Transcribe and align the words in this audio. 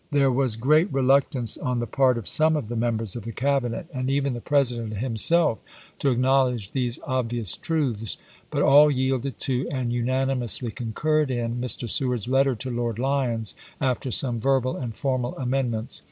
There 0.11 0.31
was 0.31 0.55
great 0.55 0.91
reluctance 0.91 1.59
on 1.59 1.77
the 1.77 1.85
part 1.85 2.17
of 2.17 2.27
some 2.27 2.55
of 2.55 2.69
the 2.69 2.75
members 2.75 3.15
of 3.15 3.21
the 3.21 3.31
Cabinet— 3.31 3.85
and 3.93 4.09
even 4.09 4.33
the 4.33 4.41
President 4.41 4.95
himself— 4.97 5.59
to 5.99 6.09
acknowledge 6.09 6.71
these 6.71 6.97
obvious 7.05 7.55
truths; 7.55 8.17
but 8.49 8.63
all 8.63 8.89
yielded 8.89 9.37
to, 9.41 9.67
and 9.69 9.93
unanimously 9.93 10.71
concurred 10.71 11.29
in, 11.29 11.61
Mr. 11.61 11.87
Seward's 11.87 12.27
letter 12.27 12.55
to 12.55 12.71
Lord 12.71 12.97
Lyons, 12.97 13.53
after 13.79 14.09
some 14.09 14.39
verbal 14.39 14.75
and 14.75 14.95
formal 14.95 15.37
amendments. 15.37 15.99